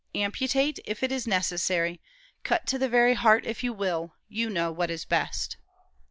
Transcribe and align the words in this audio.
Amputate, 0.15 0.79
if 0.83 1.03
it 1.03 1.11
is 1.11 1.27
necessary; 1.27 2.01
cut 2.41 2.65
to 2.65 2.79
the 2.79 2.89
very 2.89 3.13
heart, 3.13 3.45
if 3.45 3.63
you 3.63 3.71
will. 3.71 4.15
You 4.27 4.49
know 4.49 4.71
what 4.71 4.89
is 4.89 5.05
best.'" 5.05 5.57